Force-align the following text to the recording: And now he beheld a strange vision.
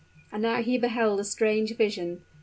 And 0.31 0.41
now 0.41 0.63
he 0.63 0.79
beheld 0.79 1.19
a 1.19 1.23
strange 1.23 1.77
vision. 1.77 2.23